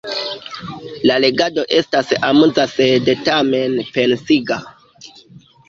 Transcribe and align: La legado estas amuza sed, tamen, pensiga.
La 1.09 1.17
legado 1.25 1.65
estas 1.81 2.09
amuza 2.31 2.67
sed, 2.73 3.13
tamen, 3.29 3.79
pensiga. 4.01 4.61